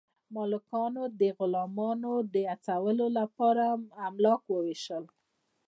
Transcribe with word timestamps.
مالکانو 0.33 1.03
د 1.19 1.21
غلامانو 1.37 2.13
د 2.33 2.35
هڅونې 2.51 3.07
لپاره 3.19 3.65
املاک 4.07 4.41
وویشل. 4.53 5.03